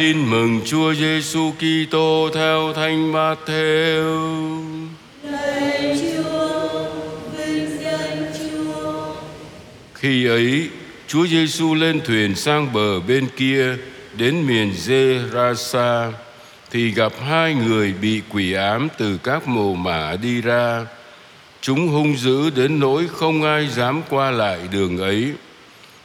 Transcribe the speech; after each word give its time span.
Tin 0.00 0.30
mừng 0.30 0.60
Chúa 0.64 0.94
Giêsu 0.94 1.52
Kitô 1.58 2.30
theo 2.34 2.72
Thánh 2.72 3.12
Matthew. 3.12 4.04
Lạy 5.22 5.98
Chúa, 6.00 6.84
vinh 7.36 7.78
danh 7.84 8.32
Chúa. 8.38 9.14
Khi 9.94 10.26
ấy, 10.26 10.68
Chúa 11.06 11.26
Giêsu 11.26 11.74
lên 11.74 12.00
thuyền 12.04 12.34
sang 12.34 12.72
bờ 12.72 13.00
bên 13.00 13.28
kia 13.36 13.76
đến 14.16 14.46
miền 14.46 14.72
Gerasa 14.86 16.12
thì 16.70 16.90
gặp 16.90 17.12
hai 17.28 17.54
người 17.54 17.94
bị 18.02 18.22
quỷ 18.30 18.52
ám 18.52 18.88
từ 18.98 19.18
các 19.22 19.48
mồ 19.48 19.74
mả 19.74 20.16
đi 20.22 20.40
ra. 20.40 20.86
Chúng 21.60 21.88
hung 21.88 22.16
dữ 22.16 22.50
đến 22.50 22.80
nỗi 22.80 23.08
không 23.12 23.42
ai 23.42 23.68
dám 23.68 24.02
qua 24.10 24.30
lại 24.30 24.58
đường 24.72 24.98
ấy 24.98 25.32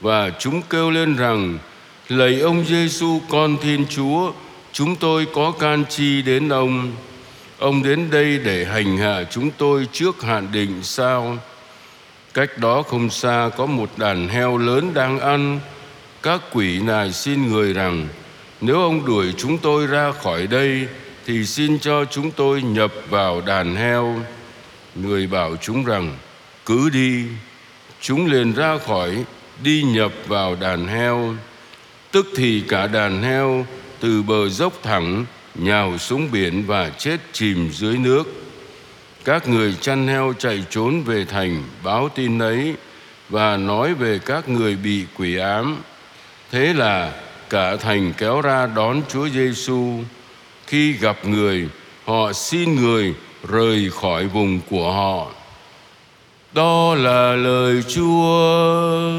và 0.00 0.30
chúng 0.38 0.62
kêu 0.70 0.90
lên 0.90 1.16
rằng 1.16 1.58
lạy 2.08 2.40
ông 2.40 2.64
Giêsu 2.64 3.20
con 3.28 3.56
Thiên 3.62 3.86
Chúa, 3.88 4.32
chúng 4.72 4.96
tôi 4.96 5.26
có 5.34 5.50
can 5.50 5.84
chi 5.88 6.22
đến 6.22 6.48
ông. 6.48 6.92
Ông 7.58 7.82
đến 7.82 8.10
đây 8.10 8.38
để 8.38 8.64
hành 8.64 8.96
hạ 8.96 9.24
chúng 9.30 9.50
tôi 9.50 9.88
trước 9.92 10.22
hạn 10.22 10.48
định 10.52 10.82
sao. 10.82 11.38
Cách 12.34 12.58
đó 12.58 12.82
không 12.82 13.10
xa 13.10 13.50
có 13.56 13.66
một 13.66 13.90
đàn 13.96 14.28
heo 14.28 14.58
lớn 14.58 14.90
đang 14.94 15.20
ăn. 15.20 15.60
Các 16.22 16.40
quỷ 16.52 16.80
này 16.80 17.12
xin 17.12 17.52
người 17.52 17.72
rằng, 17.72 18.08
nếu 18.60 18.80
ông 18.80 19.06
đuổi 19.06 19.34
chúng 19.36 19.58
tôi 19.58 19.86
ra 19.86 20.12
khỏi 20.12 20.46
đây, 20.46 20.86
thì 21.26 21.44
xin 21.44 21.78
cho 21.78 22.04
chúng 22.04 22.30
tôi 22.30 22.62
nhập 22.62 22.92
vào 23.10 23.40
đàn 23.40 23.76
heo. 23.76 24.20
Người 24.94 25.26
bảo 25.26 25.56
chúng 25.56 25.84
rằng, 25.84 26.16
cứ 26.66 26.90
đi, 26.90 27.24
chúng 28.00 28.26
liền 28.26 28.52
ra 28.52 28.78
khỏi, 28.86 29.24
đi 29.62 29.82
nhập 29.82 30.12
vào 30.26 30.56
đàn 30.60 30.86
heo 30.86 31.34
tức 32.12 32.26
thì 32.36 32.62
cả 32.68 32.86
đàn 32.86 33.22
heo 33.22 33.66
từ 34.00 34.22
bờ 34.22 34.48
dốc 34.48 34.72
thẳng, 34.82 35.24
nhào 35.54 35.98
xuống 35.98 36.28
biển 36.32 36.64
và 36.66 36.90
chết 36.90 37.16
chìm 37.32 37.70
dưới 37.72 37.98
nước. 37.98 38.24
Các 39.24 39.48
người 39.48 39.74
chăn 39.80 40.08
heo 40.08 40.34
chạy 40.38 40.64
trốn 40.70 41.02
về 41.02 41.24
thành, 41.24 41.62
báo 41.82 42.08
tin 42.14 42.38
ấy 42.38 42.74
và 43.28 43.56
nói 43.56 43.94
về 43.94 44.20
các 44.26 44.48
người 44.48 44.76
bị 44.76 45.04
quỷ 45.18 45.36
ám. 45.36 45.76
Thế 46.50 46.72
là 46.74 47.12
cả 47.50 47.76
thành 47.76 48.12
kéo 48.18 48.40
ra 48.40 48.66
đón 48.66 49.02
Chúa 49.08 49.28
Giêsu 49.28 49.98
khi 50.66 50.92
gặp 50.92 51.16
người, 51.24 51.68
họ 52.04 52.32
xin 52.32 52.74
người 52.74 53.14
rời 53.48 53.90
khỏi 53.90 54.26
vùng 54.26 54.60
của 54.70 54.92
họ. 54.92 55.26
Đó 56.52 56.94
là 56.94 57.36
lời 57.36 57.82
Chúa. 57.88 59.10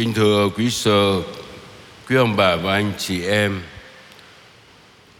Kính 0.00 0.14
thưa 0.14 0.48
quý 0.56 0.70
sơ, 0.70 1.22
quý 2.08 2.16
ông 2.16 2.36
bà 2.36 2.56
và 2.56 2.72
anh 2.72 2.92
chị 2.98 3.22
em, 3.22 3.62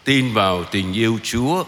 tin 0.05 0.35
vào 0.35 0.65
tình 0.65 0.93
yêu 0.93 1.19
Chúa. 1.23 1.65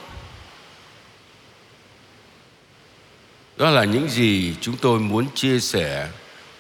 Đó 3.56 3.70
là 3.70 3.84
những 3.84 4.08
gì 4.08 4.54
chúng 4.60 4.76
tôi 4.76 5.00
muốn 5.00 5.26
chia 5.34 5.60
sẻ 5.60 6.08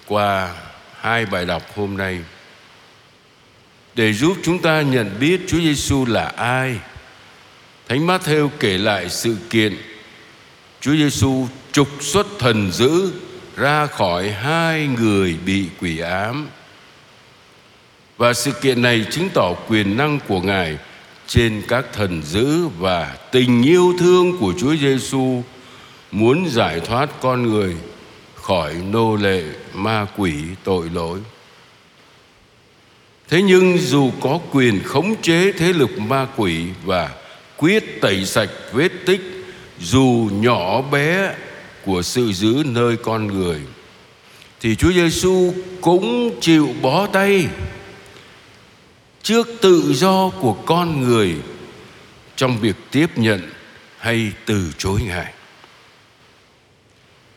qua 0.06 0.54
hai 1.00 1.26
bài 1.26 1.44
đọc 1.44 1.62
hôm 1.76 1.96
nay 1.96 2.18
để 3.94 4.12
giúp 4.12 4.36
chúng 4.42 4.62
ta 4.62 4.82
nhận 4.82 5.16
biết 5.20 5.40
Chúa 5.46 5.60
Giêsu 5.60 6.06
là 6.06 6.24
ai. 6.36 6.78
Thánh 7.88 8.06
Matthew 8.06 8.48
kể 8.60 8.78
lại 8.78 9.10
sự 9.10 9.36
kiện 9.50 9.76
Chúa 10.80 10.92
Giêsu 10.92 11.48
trục 11.72 11.88
xuất 12.00 12.26
thần 12.38 12.72
dữ 12.72 13.12
ra 13.56 13.86
khỏi 13.86 14.30
hai 14.30 14.86
người 14.86 15.36
bị 15.46 15.66
quỷ 15.80 15.98
ám. 15.98 16.48
Và 18.18 18.32
sự 18.32 18.50
kiện 18.50 18.82
này 18.82 19.06
chứng 19.10 19.28
tỏ 19.34 19.54
quyền 19.68 19.96
năng 19.96 20.18
của 20.28 20.40
Ngài 20.40 20.78
trên 21.26 21.62
các 21.68 21.84
thần 21.92 22.22
dữ 22.22 22.66
và 22.66 23.16
tình 23.32 23.62
yêu 23.62 23.94
thương 23.98 24.38
của 24.38 24.54
Chúa 24.58 24.76
Giêsu 24.76 25.42
muốn 26.12 26.48
giải 26.50 26.80
thoát 26.80 27.10
con 27.20 27.42
người 27.42 27.76
khỏi 28.34 28.74
nô 28.90 29.16
lệ 29.16 29.42
ma 29.74 30.06
quỷ 30.16 30.34
tội 30.64 30.90
lỗi. 30.94 31.18
Thế 33.28 33.42
nhưng 33.42 33.78
dù 33.78 34.10
có 34.20 34.38
quyền 34.52 34.82
khống 34.84 35.22
chế 35.22 35.52
thế 35.52 35.72
lực 35.72 35.98
ma 35.98 36.26
quỷ 36.36 36.66
và 36.84 37.10
quyết 37.56 38.00
tẩy 38.00 38.24
sạch 38.24 38.50
vết 38.72 38.92
tích, 39.06 39.20
dù 39.80 40.30
nhỏ 40.32 40.82
bé 40.82 41.34
của 41.84 42.02
sự 42.02 42.32
giữ 42.32 42.62
nơi 42.66 42.96
con 42.96 43.26
người, 43.26 43.60
thì 44.60 44.76
Chúa 44.76 44.92
Giêsu 44.92 45.54
cũng 45.80 46.38
chịu 46.40 46.74
bó 46.82 47.06
tay 47.06 47.46
trước 49.22 49.48
tự 49.60 49.92
do 49.94 50.30
của 50.40 50.52
con 50.52 51.00
người 51.00 51.36
trong 52.36 52.58
việc 52.58 52.76
tiếp 52.90 53.18
nhận 53.18 53.50
hay 53.98 54.32
từ 54.46 54.72
chối 54.78 55.00
Ngài. 55.06 55.32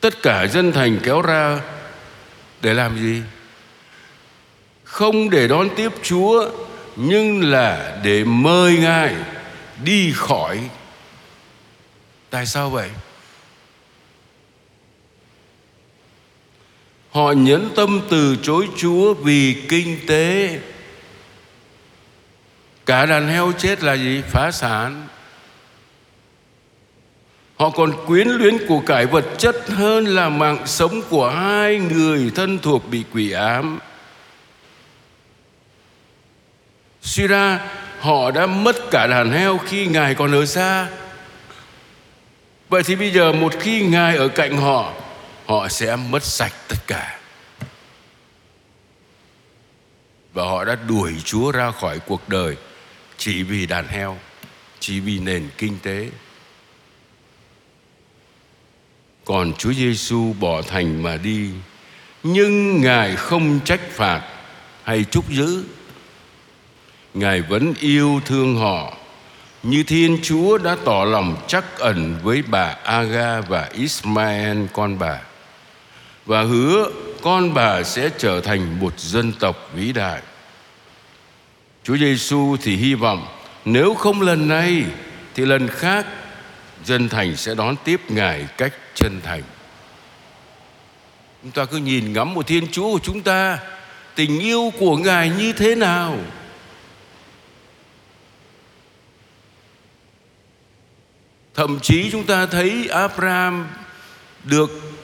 Tất 0.02 0.22
cả 0.22 0.48
dân 0.48 0.72
thành 0.72 1.00
kéo 1.04 1.22
ra 1.22 1.62
để 2.62 2.74
làm 2.74 3.00
gì? 3.00 3.22
Không 4.84 5.30
để 5.30 5.48
đón 5.48 5.70
tiếp 5.76 5.92
Chúa, 6.04 6.50
nhưng 6.96 7.52
là 7.52 8.00
để 8.04 8.24
mời 8.24 8.78
Ngài 8.78 9.16
đi 9.84 10.12
khỏi. 10.16 10.60
Tại 12.30 12.46
sao 12.46 12.70
vậy? 12.70 12.90
Họ 17.16 17.32
nhẫn 17.32 17.70
tâm 17.76 18.02
từ 18.10 18.36
chối 18.44 18.68
Chúa 18.78 19.14
vì 19.14 19.56
kinh 19.70 19.98
tế. 20.08 20.60
Cả 22.86 23.06
đàn 23.06 23.28
heo 23.28 23.52
chết 23.58 23.84
là 23.84 23.94
gì? 23.94 24.22
Phá 24.32 24.52
sản. 24.52 25.08
Họ 27.58 27.70
còn 27.70 28.06
quyến 28.06 28.28
luyến 28.28 28.58
của 28.68 28.80
cải 28.80 29.06
vật 29.06 29.26
chất 29.38 29.56
hơn 29.68 30.06
là 30.06 30.30
mạng 30.30 30.58
sống 30.66 31.02
của 31.10 31.30
hai 31.30 31.80
người 31.80 32.32
thân 32.36 32.60
thuộc 32.60 32.90
bị 32.90 33.04
quỷ 33.14 33.32
ám. 33.32 33.80
Suy 37.02 37.28
ra 37.28 37.60
họ 38.00 38.32
đã 38.32 38.46
mất 38.46 38.76
cả 38.92 39.08
đàn 39.08 39.32
heo 39.32 39.58
khi 39.58 39.88
Ngài 39.88 40.16
còn 40.16 40.32
ở 40.32 40.46
xa. 40.46 40.88
Vậy 42.70 42.84
thì 42.84 42.96
bây 42.96 43.12
giờ 43.12 43.34
một 43.34 43.54
khi 43.60 43.82
Ngài 43.82 44.18
ở 44.18 44.28
cạnh 44.28 44.58
họ, 44.58 44.94
họ 45.46 45.68
sẽ 45.68 45.96
mất 45.96 46.24
sạch 46.24 46.54
tất 46.68 46.78
cả. 46.88 47.20
Và 50.34 50.44
họ 50.44 50.66
đã 50.66 50.76
đuổi 50.76 51.14
Chúa 51.26 51.52
ra 51.52 51.72
khỏi 51.72 52.00
cuộc 52.00 52.30
đời 52.30 52.58
chỉ 53.18 53.44
vì 53.44 53.66
đàn 53.66 53.88
heo, 53.88 54.18
chỉ 54.80 55.00
vì 55.00 55.20
nền 55.20 55.50
kinh 55.58 55.78
tế. 55.84 56.10
Còn 59.26 59.54
Chúa 59.54 59.74
Giêsu 59.74 60.34
bỏ 60.40 60.62
thành 60.62 61.04
mà 61.04 61.18
đi, 61.18 61.50
nhưng 62.24 62.82
Ngài 62.82 63.16
không 63.16 63.60
trách 63.66 63.82
phạt 63.92 64.22
hay 64.84 65.04
trúc 65.04 65.30
giữ. 65.30 65.64
Ngài 67.14 67.42
vẫn 67.42 67.74
yêu 67.80 68.22
thương 68.26 68.56
họ 68.56 68.98
như 69.64 69.84
Thiên 69.84 70.20
Chúa 70.24 70.58
đã 70.58 70.78
tỏ 70.86 71.06
lòng 71.06 71.38
chắc 71.48 71.78
ẩn 71.80 72.20
với 72.24 72.44
bà 72.48 72.76
Aga 72.84 73.42
và 73.42 73.70
Ismael 73.74 74.66
con 74.74 75.00
bà 75.00 75.22
và 76.26 76.42
hứa 76.42 76.92
con 77.22 77.54
bà 77.54 77.84
sẽ 77.84 78.10
trở 78.18 78.42
thành 78.42 78.80
một 78.80 79.00
dân 79.00 79.34
tộc 79.34 79.70
vĩ 79.74 79.92
đại. 79.92 80.22
Chúa 81.84 81.98
Giêsu 81.98 82.58
thì 82.62 82.76
hy 82.76 82.94
vọng 82.94 83.28
nếu 83.66 83.94
không 83.94 84.22
lần 84.22 84.48
này 84.48 84.84
thì 85.36 85.46
lần 85.46 85.68
khác 85.68 86.06
dân 86.84 87.10
thành 87.10 87.36
sẽ 87.36 87.56
đón 87.56 87.76
tiếp 87.84 88.02
Ngài 88.10 88.48
cách 88.58 88.74
chân 88.96 89.22
thành. 89.24 89.44
Chúng 91.44 91.52
ta 91.52 91.66
cứ 91.66 91.78
nhìn 91.78 92.14
ngắm 92.14 92.34
một 92.34 92.48
Thiên 92.48 92.68
Chúa 92.72 92.92
của 92.92 93.00
chúng 93.04 93.22
ta, 93.22 93.60
tình 94.16 94.40
yêu 94.40 94.74
của 94.80 94.98
Ngài 94.98 95.30
như 95.30 95.54
thế 95.54 95.76
nào? 95.76 96.18
Thậm 101.54 101.80
chí 101.80 102.10
chúng 102.12 102.26
ta 102.26 102.46
thấy 102.46 102.88
Abraham 102.88 103.68
được 104.44 104.95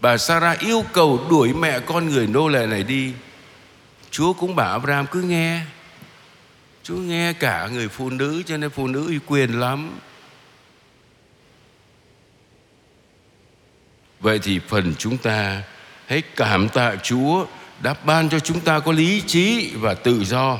bà 0.00 0.18
Sarah 0.18 0.60
yêu 0.60 0.84
cầu 0.92 1.26
đuổi 1.30 1.52
mẹ 1.52 1.80
con 1.80 2.08
người 2.08 2.26
nô 2.26 2.48
lệ 2.48 2.66
này 2.66 2.82
đi. 2.82 3.12
Chúa 4.10 4.32
cũng 4.32 4.54
bảo 4.54 4.72
Abraham 4.72 5.06
cứ 5.06 5.22
nghe. 5.22 5.60
Chúa 6.82 6.96
nghe 6.96 7.32
cả 7.32 7.68
người 7.72 7.88
phụ 7.88 8.10
nữ 8.10 8.42
cho 8.46 8.56
nên 8.56 8.70
phụ 8.70 8.86
nữ 8.86 9.06
uy 9.06 9.18
quyền 9.26 9.60
lắm. 9.60 9.98
Vậy 14.20 14.38
thì 14.38 14.60
phần 14.68 14.94
chúng 14.98 15.18
ta 15.18 15.62
hãy 16.06 16.22
cảm 16.36 16.68
tạ 16.68 16.96
Chúa 17.02 17.46
đã 17.82 17.94
ban 18.04 18.28
cho 18.28 18.38
chúng 18.38 18.60
ta 18.60 18.80
có 18.80 18.92
lý 18.92 19.22
trí 19.26 19.70
và 19.74 19.94
tự 19.94 20.24
do. 20.24 20.58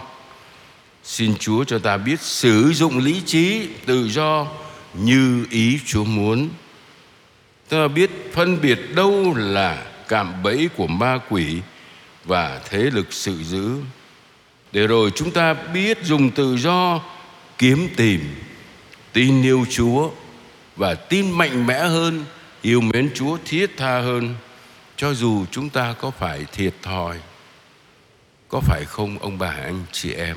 Xin 1.05 1.37
Chúa 1.37 1.65
cho 1.65 1.79
ta 1.79 1.97
biết 1.97 2.21
sử 2.21 2.73
dụng 2.73 2.99
lý 2.99 3.23
trí, 3.27 3.69
tự 3.87 4.09
do 4.09 4.47
như 4.95 5.47
ý 5.51 5.81
Chúa 5.87 6.05
muốn. 6.05 6.49
Ta 7.69 7.89
biết 7.89 8.11
phân 8.33 8.61
biệt 8.61 8.79
đâu 8.95 9.35
là 9.37 9.85
cạm 10.09 10.43
bẫy 10.43 10.69
của 10.77 10.87
ma 10.87 11.19
quỷ 11.29 11.61
và 12.25 12.61
thế 12.69 12.79
lực 12.79 13.13
sự 13.13 13.43
dữ. 13.43 13.77
Để 14.73 14.87
rồi 14.87 15.11
chúng 15.15 15.31
ta 15.31 15.55
biết 15.55 15.99
dùng 16.05 16.31
tự 16.31 16.57
do 16.57 17.01
kiếm 17.59 17.89
tìm, 17.97 18.21
tin 19.13 19.43
yêu 19.43 19.67
Chúa 19.71 20.11
và 20.77 20.95
tin 20.95 21.31
mạnh 21.31 21.67
mẽ 21.67 21.79
hơn, 21.79 22.25
yêu 22.63 22.81
mến 22.81 23.11
Chúa 23.15 23.39
thiết 23.45 23.77
tha 23.77 24.01
hơn 24.01 24.35
cho 24.99 25.15
dù 25.15 25.47
chúng 25.51 25.71
ta 25.71 25.93
có 25.93 26.11
phải 26.11 26.45
thiệt 26.53 26.75
thòi 26.83 27.17
có 28.49 28.61
phải 28.61 28.85
không 28.85 29.19
ông 29.19 29.39
bà 29.39 29.51
anh 29.51 29.85
chị 29.93 30.13
em 30.13 30.37